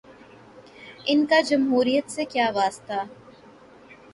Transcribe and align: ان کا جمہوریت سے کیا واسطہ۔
ان 1.05 1.25
کا 1.25 1.39
جمہوریت 1.41 2.11
سے 2.11 2.25
کیا 2.25 2.49
واسطہ۔ 2.55 2.99